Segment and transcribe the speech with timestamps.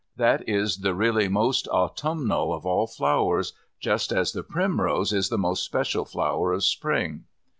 [0.15, 5.37] That is the really most autumnal of all flowers, just as the primrose is the
[5.37, 7.25] most special flower of Spring.